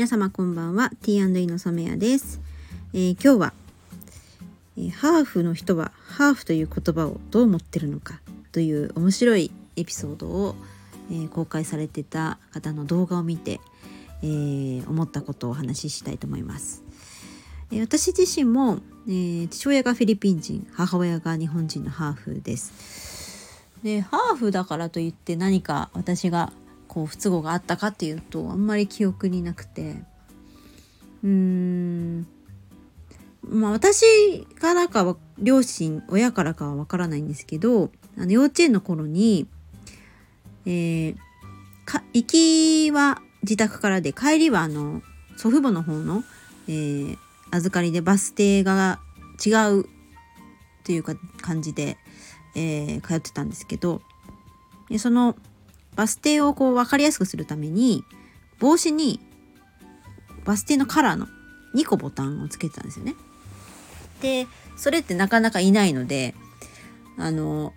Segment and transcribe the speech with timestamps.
[0.00, 0.90] 皆様こんばんは。
[1.02, 2.40] T&E の染谷です、
[2.94, 3.52] えー、今日は、
[4.78, 10.54] えー、ハーフの人はハーフという言葉をどう思ってるのかという面白いエピソードを、
[11.10, 13.60] えー、公開されてた方の動画を見て、
[14.22, 16.82] え思ったことをお話ししたいと思います、
[17.70, 23.68] え私自身も、え父親がフィリピン人母親が日本人のハーフです。
[23.82, 26.52] でハーフだからといって何か私が
[26.90, 30.02] こう不都合があったかっていうとあんまり記憶になくて。
[31.22, 32.26] うーん。
[33.42, 39.46] まあ私からかは両親親からかはわからないんですけどあの幼稚園の頃に、
[40.66, 41.16] えー、
[41.84, 42.26] か行
[42.88, 45.00] きは自宅からで帰りはあの
[45.36, 46.24] 祖父母の方の、
[46.68, 47.18] えー、
[47.52, 48.98] 預かりでバス停が
[49.44, 49.86] 違う
[50.84, 51.98] というか感じで、
[52.56, 54.02] えー、通ってたんですけど
[54.90, 55.36] でその
[56.00, 58.04] バス停をこう分かりやすくするために
[58.58, 59.20] 帽子に
[60.46, 61.28] バス停のカラーの
[61.74, 63.16] 2個ボタンをつけてたんですよね。
[64.22, 64.46] で
[64.78, 66.34] それってなかなかいないので
[67.18, 67.74] あの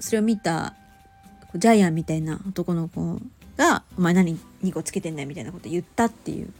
[0.00, 0.72] それを見た
[1.54, 3.20] ジャイアンみたいな男の子
[3.58, 6.50] が「お前何2個つけてんだよ」みたいなこと言ったっていう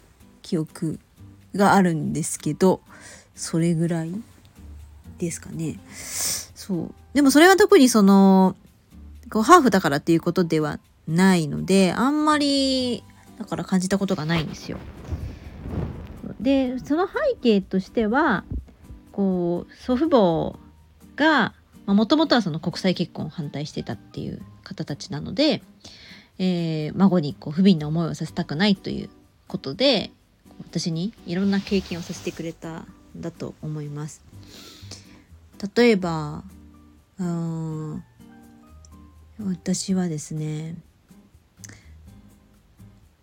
[0.43, 1.01] 記憶
[1.55, 2.83] があるんですけど
[3.35, 4.13] それぐらい
[5.17, 5.79] ですかね。
[5.97, 8.57] そうでもそれは特にその
[9.33, 13.03] こうハーフだからっていうことではないのであんまり
[13.39, 14.77] だから感じたことがないんですよ。
[16.39, 18.45] でその背景としては
[19.11, 20.59] こう祖父母
[21.17, 21.55] が
[21.87, 25.63] もともとはその国際結婚を反対してたっていう方たちなので、
[26.39, 29.11] えー、孫にこう不憫な思いをさせたくないという
[29.49, 30.11] ことで
[30.59, 34.23] 私にいろんな経験をさせてくれたんだと思います。
[35.75, 36.45] 例えば
[37.19, 38.05] うん
[39.47, 40.77] 私はですね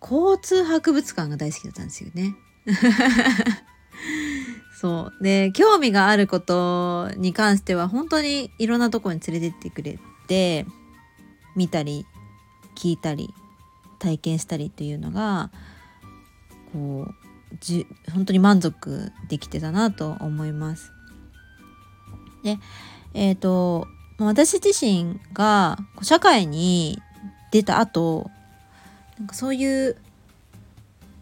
[0.00, 2.34] 交通博物館が大好きだったんですよね。
[4.80, 10.64] そうで興味があることに関しては本当にいろんなとこに連れてってくれて
[11.54, 12.06] 見たり
[12.76, 13.34] 聞いたり
[13.98, 15.50] 体験したりっていうのが
[16.72, 17.14] こう
[17.60, 20.92] じ本当に満足できてたなと思います。
[22.42, 22.58] で
[23.12, 23.86] えっ、ー、と
[24.26, 27.00] 私自身が社会に
[27.50, 28.30] 出た後
[29.18, 29.96] なんかそういう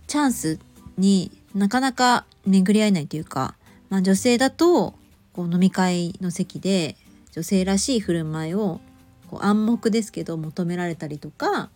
[0.07, 0.59] チャンス
[0.97, 3.55] になかなか巡り合えないというか、
[3.89, 4.95] まあ、女性だと
[5.33, 6.97] こう飲み会の席で
[7.33, 8.81] 女性らしい振る舞いを
[9.31, 11.71] こう暗黙ですけど求められたりとか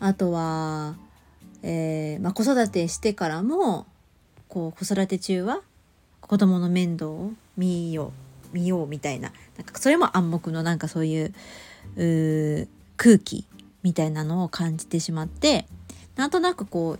[0.00, 0.96] あとは、
[1.62, 3.86] えーまあ、子育てしてからも
[4.48, 5.60] こう子育て中は
[6.20, 8.12] 子供の面倒を見よ
[8.52, 9.32] 見ようみたいな。
[9.56, 13.46] なんかそれも暗黙のなんかそういう空気
[13.82, 15.66] みたいなのを感じてしまって
[16.16, 16.98] なんとなくこう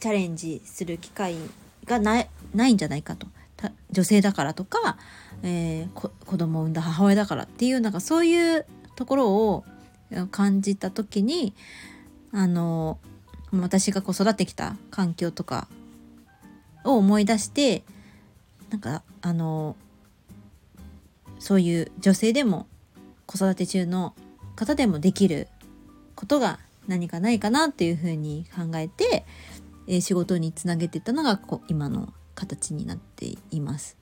[0.00, 1.36] チャレンジする機会
[1.84, 3.26] がないないんじゃないかと。
[3.90, 4.98] 女性だからとか、
[5.42, 8.66] えー、子供を産んだ母親だからっていうなんかそういう
[8.96, 9.64] ところを
[10.30, 11.54] 感じた時に
[12.32, 12.98] あの
[13.52, 15.68] 私がこう育ってきた環境とか
[16.84, 17.84] を思い出して
[18.70, 19.76] なんかあの
[21.38, 22.66] そういう女性でも
[23.26, 24.14] 子育て中の
[24.54, 25.48] 方でもできる
[26.14, 26.58] ことが
[26.88, 29.24] 何かないかなっていうふうに考えて、
[29.86, 33.96] えー、仕事につなげていったのがこ今の形になっています。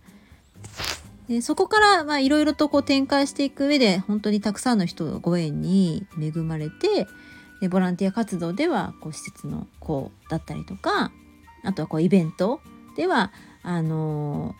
[1.28, 7.06] でそこからいろいろとこう展開していく上で本当にたくさんの人のご縁に恵まれて
[7.60, 11.12] でボランティア活動ではこう施設の子だったりとか
[11.62, 12.60] あとはこうイベント
[12.94, 14.54] ではあの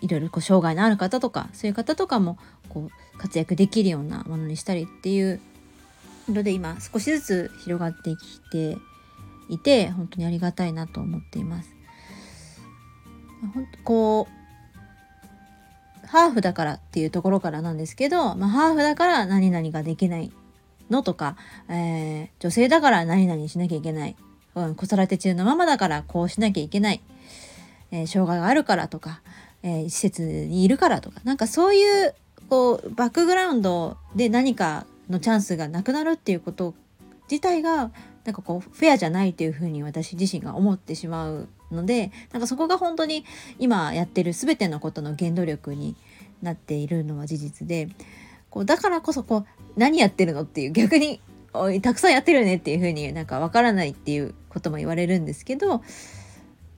[0.00, 5.40] いろいろこう障害のある方とかそういう方とかもこう活躍できるようなものにしたりっていう
[6.28, 8.76] ので今少しずつ広がってきて
[9.48, 11.70] いて本当にありがたいなと思っています。
[13.54, 20.32] ほんこうハーフだからっていうところからなんですけど、まあ、ハーフだから何々ができない
[20.88, 21.36] のとか、
[21.68, 24.16] えー、女性だから何々しなきゃいけない、
[24.54, 27.00] うん、子育て中のママだからこうしなきゃいけない、
[27.90, 29.20] えー、障害があるからとか、
[29.62, 32.14] えー、施設にいるからとかなんかそういう
[32.48, 36.74] こうバックグラウンドで何かのチャンスがなくなるっていうこと
[37.30, 37.90] 自体が
[38.24, 43.24] なんかこうフェアじゃないっていうふうに私自身が思ってしまうのでなんかそこが本当に
[43.58, 45.96] 今やってる全てのことの原動力に
[46.42, 47.88] なっているのは事実で
[48.50, 51.20] こうだからこそこう何やってるのっていう逆に
[51.82, 55.82] たくさんやってるねっていうふうになんかわからないっていうことも言われるんですけど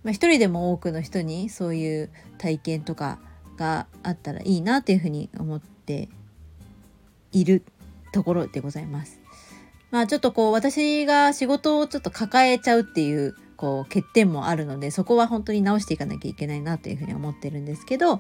[0.05, 3.19] まあ、一人でも多くの人にそういう体験とか
[3.57, 6.09] があったらいいなっていうふうに思って
[7.33, 7.63] いる
[8.13, 9.21] ところでございます。
[9.91, 18.17] まあちょっとこう私が仕事をちょっと抱えちゃうっていうこう欠点もあるのでそこは本当に直していかなきゃいけないなというふうに思ってるんですけど、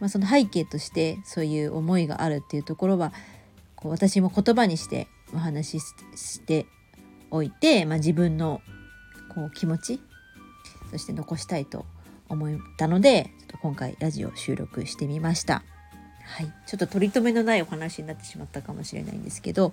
[0.00, 3.12] まあ、その背景としてそういう思いがあるっていうところは
[3.76, 6.66] こう私も言葉にしてお話しして
[7.30, 8.60] おいて、まあ、自分の
[9.34, 10.00] こう気持ち
[10.90, 11.84] そして残したいと
[12.28, 15.62] 思ったのでちょっと今回ラジオ収録してみました。
[16.24, 19.72] はい、ちょっと取り留めのないお話になってしまったかもしれないんですけど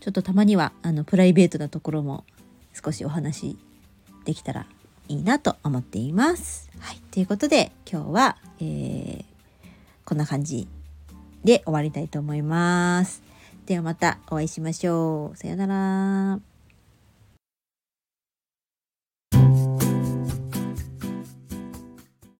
[0.00, 2.24] ちょっとたまにはあのプライベートなところも
[2.72, 3.56] 少しお話
[4.24, 4.66] できたら
[5.08, 6.70] いいなと思っています。
[6.78, 9.24] はい、ということで今日は、えー、
[10.04, 10.68] こんな感じ
[11.44, 13.22] で終わりたいと思います。
[13.66, 15.36] ではまたお会いしましょう。
[15.36, 16.51] さようなら。